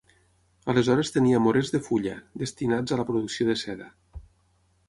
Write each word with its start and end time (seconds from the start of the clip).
Aleshores 0.71 1.11
tenia 1.17 1.41
morers 1.47 1.69
de 1.75 1.81
fulla, 1.89 2.15
destinats 2.45 2.97
a 2.97 2.99
la 3.03 3.07
producció 3.11 3.49
de 3.51 3.59
seda. 3.67 3.93